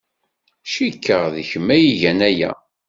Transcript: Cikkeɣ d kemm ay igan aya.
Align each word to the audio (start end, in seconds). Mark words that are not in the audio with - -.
Cikkeɣ 0.71 1.23
d 1.33 1.35
kemm 1.49 1.67
ay 1.75 1.83
igan 1.93 2.19
aya. 2.29 2.51